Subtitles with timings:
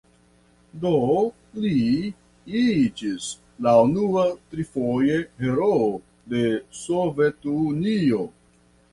[0.83, 0.91] Do
[1.63, 1.73] li
[2.61, 3.27] iĝis
[3.65, 5.91] la unua trifoje heroo
[6.33, 6.41] de
[6.79, 8.25] Sovetunio.